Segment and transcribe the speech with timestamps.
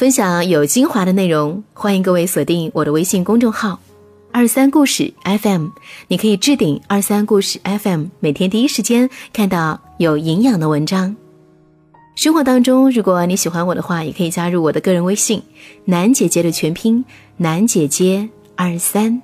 [0.00, 3.78] 分享有精华的内容，欢迎各位锁定我的微信公众号
[4.32, 5.66] “二三故事 FM”。
[6.08, 11.14] 你可以置顶“二三故事 FM”，每天第一时间看到有营养的文章。
[12.16, 15.42] 生活当中，如果你喜欢我的话，也可以加入我的个人微信
[15.84, 17.04] “楠姐姐”的全拼
[17.36, 18.26] “楠姐姐
[18.56, 19.20] 二三”。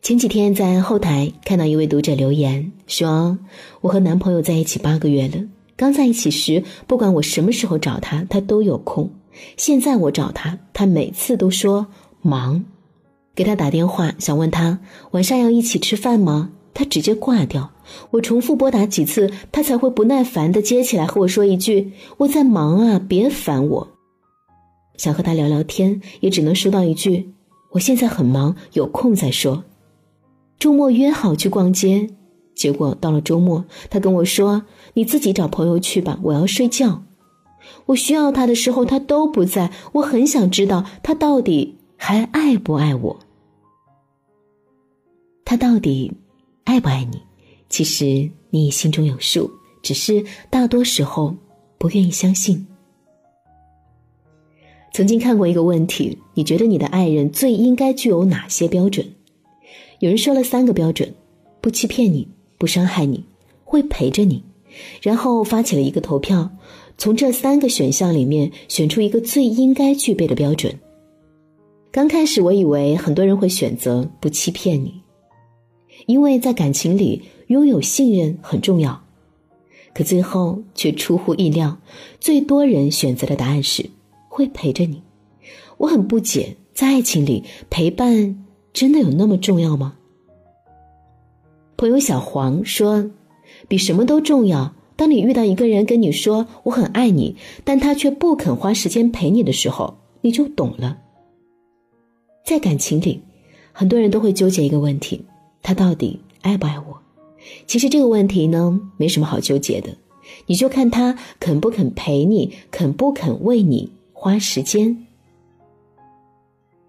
[0.00, 3.36] 前几天在后台看到一位读者留言说
[3.82, 5.34] ：“我和男朋友在一起八个月了，
[5.82, 9.10] 刚在一起时，不管我什么时候找他，他都有空。
[9.56, 11.88] 现在我找他，他每次都说
[12.20, 12.64] 忙。
[13.34, 14.78] 给他打电话想问他
[15.10, 16.50] 晚上要一起吃饭吗？
[16.72, 17.72] 他直接挂掉。
[18.12, 23.88] 我重复拨打几次，他才会不耐烦的接起来和我说一句：我在忙啊，别烦我。
[24.96, 27.32] 想和他聊聊天，也只能收到一句：
[27.72, 29.64] 我现在很忙，有空再说。”
[30.60, 32.08] 周末约好去逛街，
[32.62, 34.62] 结果到了周末，他跟我说
[34.94, 37.02] ：“你自己找朋友去吧，我要睡觉。”
[37.86, 39.72] 我需要他的时候，他都不在。
[39.94, 43.18] 我很想知道他到底还爱不爱我。
[45.44, 46.12] 他到底
[46.62, 47.20] 爱不爱你？
[47.68, 49.50] 其实你心中有数，
[49.82, 51.34] 只是大多时候
[51.78, 52.64] 不愿意相信。
[54.92, 59.04] 曾经看过一个问题：你觉得你的爱人最应该具有哪些标准？
[59.98, 61.12] 有人说了三个标准：
[61.60, 62.28] 不欺骗你，
[62.62, 63.24] 不伤害你，
[63.64, 64.44] 会陪着你。
[65.00, 66.48] 然后发起了一个投票，
[66.96, 70.72] 从这三个选项里面选出一个最应该具备的标准。
[71.90, 74.94] 刚开始我以为很多人会选择不欺骗你，
[76.06, 79.02] 因为在感情里拥有信任很重要。
[79.92, 81.76] 可最后却出乎意料，
[82.20, 83.90] 最多人选择的答案是
[84.28, 85.02] 会陪着你。
[85.78, 88.44] 我很不解，在爱情里陪伴。
[88.72, 89.96] 真的有那么重要吗？
[91.82, 93.10] 朋友小黄说
[93.66, 94.72] ：“比什么都重要。
[94.94, 97.34] 当你遇到一个人跟你说‘我很爱你’，
[97.64, 100.98] 但他却不肯花时间陪你的时候，你就懂了。”
[102.46, 103.20] 在感情里，
[103.72, 105.24] 很多人都会纠结一个问题：
[105.60, 107.02] 他到底爱不爱我？
[107.66, 109.96] 其实这个问题呢，没什么好纠结的，
[110.46, 115.04] 你就看他肯不肯陪你，肯不肯为你花时间。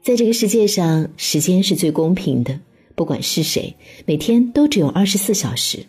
[0.00, 2.60] 在这个世界上，时间是最公平的，
[2.96, 3.76] 不管是谁，
[4.06, 5.86] 每天都只有二十四小时。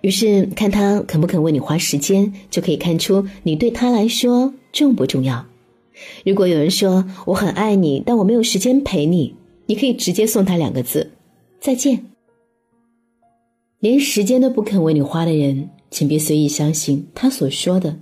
[0.00, 5.46] 于是，看他肯不肯为你花时间，就可以看出你对他来说重不重要。
[6.24, 9.36] 如果有人说我很爱你，但我没有时间陪你，
[9.66, 11.12] 你可以直接送他两个字：
[11.60, 12.06] 再见。
[13.78, 17.96] 连时间都不肯为你花的人，请别随意相信他所说的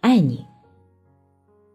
[0.00, 0.44] 爱你。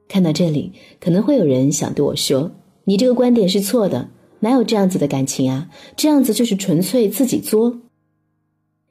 [0.08, 2.52] 看到这里，可能会有人想对我说
[2.86, 4.10] ：“你这个观点是错的，
[4.42, 5.70] 哪有这样子的感情啊？
[5.96, 7.80] 这样子就是纯粹自己作。”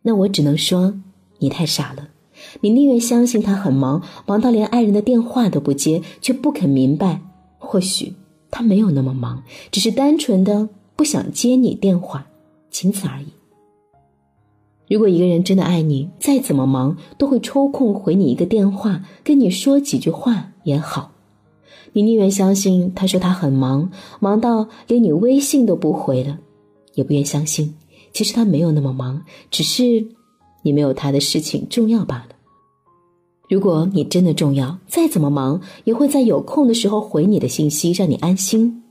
[0.03, 0.95] 那我只能说，
[1.39, 2.09] 你太傻了。
[2.61, 7.21] 你宁愿相信他很忙，忙到连爱人的电话都不接，却不肯明白，
[7.59, 8.15] 或许
[8.51, 9.43] 他没有那么忙，
[9.73, 12.27] 只是单纯的不想接你电话，
[12.71, 13.27] 仅此而已。
[14.89, 21.13] 如果一个人真的爱你，再怎么忙都会抽空回你一个电话，跟你说几句话也好。
[21.93, 23.91] 你宁愿相信他说他很忙，
[24.21, 26.39] 忙到连你微信都不回了，
[26.95, 27.75] 也不愿相信
[28.13, 30.07] 其实他没有那么忙，只是
[30.63, 32.29] 你没有他的事情重要罢了。
[33.49, 38.83] 如果你真的重要，再怎么忙也会在有空的时候回你的信息，让你安心。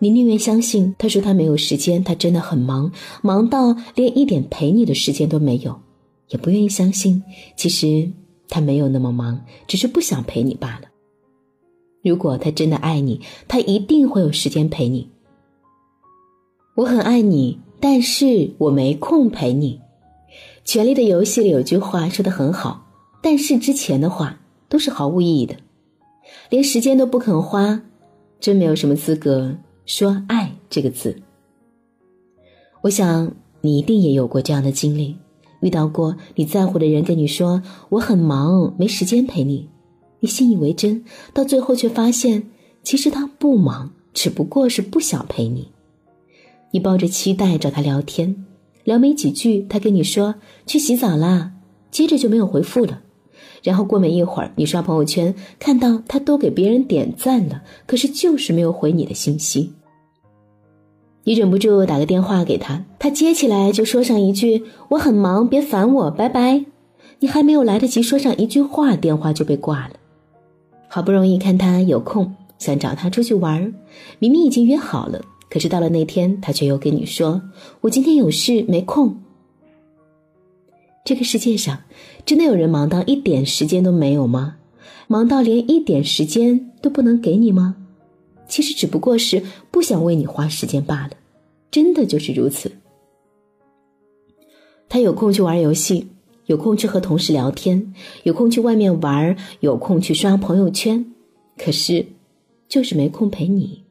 [0.00, 2.92] 你宁愿相信他说他没有时间，他真的很忙，
[3.22, 5.80] 忙到连一点陪你的时间都没有，
[6.28, 7.22] 也不愿意相信
[7.56, 8.10] 其实
[8.50, 10.91] 他没有那么忙，只是不想陪你罢了。
[12.02, 15.08] 如果他真的爱你，他一定会有时间陪你。
[16.74, 19.80] 我很爱你，但是我没空陪你。
[20.64, 22.86] 权力的游戏里有句话说的很好，
[23.22, 25.56] 但是之前的话都是毫无意义的，
[26.50, 27.82] 连时间都不肯花。
[28.40, 29.56] 真没有什么资格
[29.86, 31.22] 说“爱”这个字。
[32.80, 35.16] 我想你一定也有过这样的经历，
[35.60, 39.68] 遇到过你在乎的人跟你说“我很忙，没时间陪你”，
[40.22, 41.04] 你信以为真，
[41.34, 42.48] 到最后却发现
[42.84, 45.72] 其实他不忙，只不过是不想陪你。
[46.70, 48.44] 你抱着期待找他聊天，
[48.84, 51.54] 聊没几句，他跟你说去洗澡啦，
[51.90, 53.02] 接着就没有回复了。
[53.64, 59.72] 然后过没一会儿，你刷朋友圈看到他都给别人点赞了，可是就是没有回你的信息。
[61.24, 66.64] 你忍不住打个电话给他，他接起来就说上一句：“我很忙，别烦我，拜拜。”
[67.18, 69.94] 你还没有来得及说上一句话，电话就被挂了。
[70.94, 73.72] 好不容易看他有空，想找他出去玩，
[74.18, 77.40] 明明已经约好了，可是到了那天，他却又跟你说
[77.80, 79.16] ：“我今天有事没空。”
[81.02, 81.84] 这个世界上
[82.26, 84.56] 真的有人忙到一点时间都没有吗？
[85.08, 87.74] 忙到连一点时间都不能给你吗？
[88.46, 91.12] 其实只不过是不想为你花时间罢了，
[91.70, 92.70] 真的就是如此。
[94.90, 96.08] 他有空去玩游戏，
[96.46, 97.94] 有空去和同事聊天，
[98.24, 101.12] 有空去外面玩，有空去刷朋友圈，
[101.56, 102.06] 可是
[102.68, 103.82] 就是没空陪你。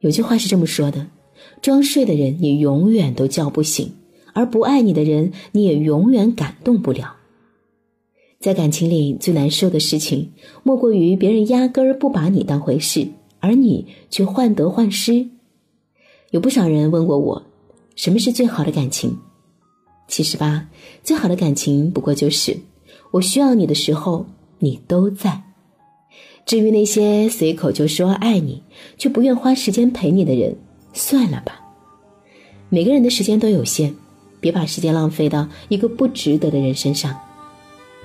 [0.00, 1.06] 有句话是这么说的：
[1.62, 3.92] 装睡的人你永远都叫不醒，
[4.32, 7.16] 而不爱你的人你也永远感动不了。
[8.40, 13.08] 在感情里最难受的事情，莫过于别人压根儿不把你当回事，
[13.40, 15.28] 而你却患得患失。
[16.30, 17.42] 有不少人问过我，
[17.96, 19.16] 什么是最好的感情？
[20.08, 20.66] 其实吧，
[21.02, 22.58] 最好的感情不过就是
[23.12, 24.26] 我需要你的时候
[24.58, 25.42] 你都在。
[26.46, 28.62] 至于那些随口就说爱你
[28.98, 30.56] 却不愿花时间陪你的人，
[30.92, 31.60] 算了吧。
[32.68, 33.94] 每个人的时间都有限，
[34.40, 37.18] 别把时间浪费到一个不值得的人身上。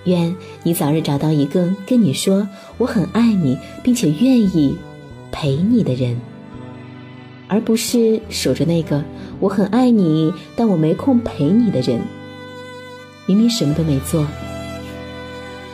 [0.05, 2.47] 愿你早日找到一个跟你说
[2.77, 4.73] 我很爱你，并且愿意
[5.31, 6.17] 陪你的人，
[7.49, 9.03] 而不是守着那个
[9.39, 11.99] 我很爱你，但我没空陪你的人。
[13.25, 14.25] 明明什么都没做，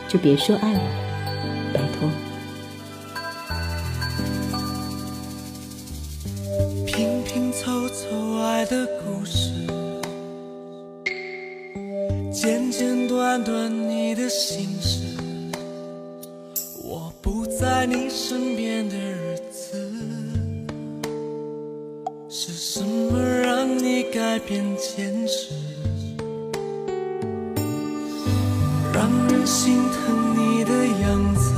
[0.08, 0.80] 就别说爱我，
[1.72, 2.10] 拜托。
[6.86, 9.50] 拼拼凑凑爱的故事。
[12.32, 15.16] 简简短短你的心事，
[16.84, 19.25] 我不在你身边的人
[24.16, 25.50] 改变坚持，
[28.90, 30.72] 让人心疼你的
[31.02, 31.52] 样子，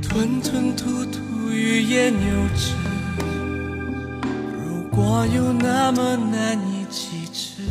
[0.00, 1.18] 吞吞吐吐
[1.50, 2.74] 欲言又止，
[4.54, 7.64] 如果有那么难以启齿。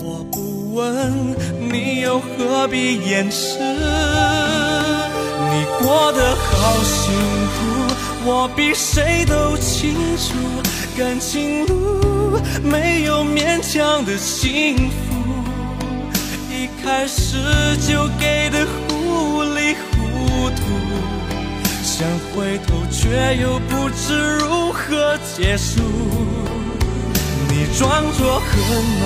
[0.00, 1.36] 我不问
[1.72, 3.60] 你又何必掩饰？
[5.52, 7.14] 你过得好辛
[7.46, 7.51] 苦，
[8.24, 10.34] 我比谁都清楚。
[10.96, 14.92] 感情路没有勉强的幸福，
[16.50, 17.38] 一开始
[17.88, 20.62] 就给的糊里糊涂，
[21.82, 25.80] 想回头却又不知如何结束。
[27.48, 28.50] 你装作很
[29.00, 29.02] 满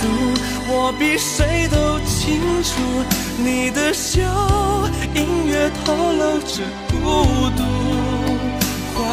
[0.00, 0.06] 足，
[0.70, 2.70] 我比谁都清楚。
[3.38, 4.20] 你的笑
[5.14, 7.62] 隐约透露着孤独，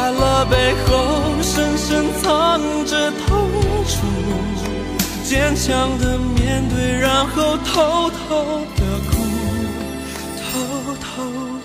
[0.06, 3.50] 快乐背后深深藏着痛
[3.88, 4.06] 楚。
[5.24, 9.16] 坚强的面对，然后偷偷的哭，
[10.38, 11.55] 偷偷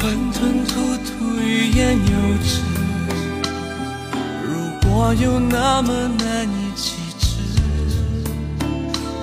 [0.00, 2.62] 吞吞吐吐，欲言又止。
[4.42, 4.48] 如
[4.88, 7.36] 果有那么难以启齿，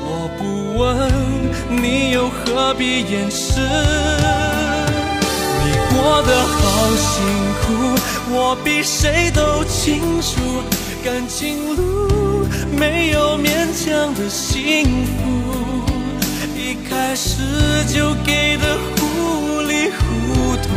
[0.04, 0.86] 我不问，
[1.82, 3.60] 你又何必掩饰？
[5.66, 7.26] 你过得好辛
[7.64, 7.66] 苦，
[8.30, 10.62] 我比谁都清楚。
[11.04, 12.46] 感情路
[12.78, 15.16] 没有勉强的幸福，
[16.56, 17.42] 一开始
[17.92, 18.78] 就给的
[19.38, 20.68] 糊里糊涂。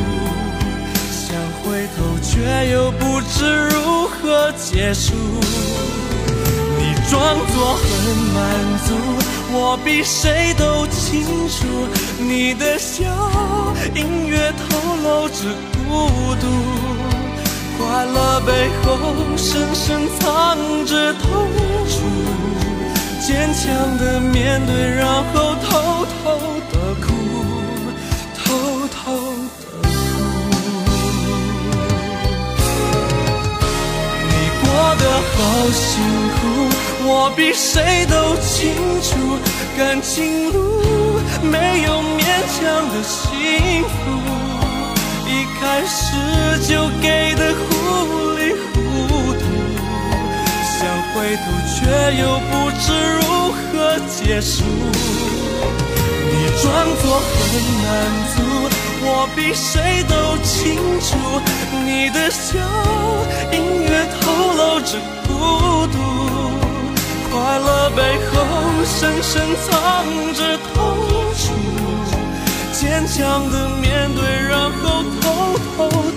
[1.10, 5.14] 想回头却又不知如何结束，
[6.78, 7.18] 你装
[7.52, 7.84] 作很
[8.34, 8.38] 满
[8.86, 8.88] 足，
[9.52, 11.88] 我比谁都清楚，
[12.18, 13.04] 你的笑
[13.94, 14.62] 隐约透
[15.04, 15.38] 露着
[15.88, 16.08] 孤
[16.40, 16.44] 独，
[17.78, 18.88] 快乐背后
[19.36, 21.22] 深深藏着痛
[21.88, 21.92] 楚，
[23.26, 25.68] 坚强的面对，然后偷
[26.22, 26.22] 偷
[26.72, 26.74] 的，
[37.06, 39.38] 我比谁都清楚。
[39.76, 40.58] 感情路
[41.42, 42.20] 没有勉
[42.52, 43.90] 强的幸福，
[45.26, 45.98] 一开始
[46.68, 47.60] 就给的糊
[48.36, 48.74] 里糊
[49.32, 49.42] 涂，
[50.76, 50.78] 想
[51.14, 51.42] 回头
[51.72, 51.78] 却
[52.20, 52.84] 又不知
[53.16, 53.20] 如
[53.52, 53.58] 何
[54.06, 54.64] 结束。
[56.32, 56.64] 你装
[57.00, 57.40] 作很
[57.80, 57.86] 满
[58.34, 58.36] 足，
[59.02, 60.12] 我比谁都
[60.44, 60.50] 清
[61.00, 61.08] 楚。
[61.84, 62.46] 你的笑
[63.52, 63.88] 隐约
[64.20, 64.20] 透
[64.52, 65.28] 露着孤
[65.86, 65.96] 独，
[67.30, 68.34] 快乐背后
[68.84, 69.70] 深深藏
[70.34, 70.74] 着痛
[71.36, 71.54] 楚，
[72.72, 76.09] 坚强的面对，然后偷偷。